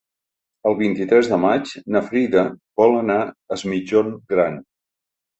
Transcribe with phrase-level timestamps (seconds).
[0.67, 2.45] El vint-i-tres de maig na Frida
[2.81, 4.57] vol anar a Es Migjorn Gran.